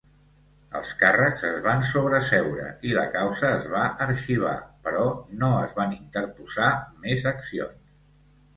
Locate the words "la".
2.99-3.03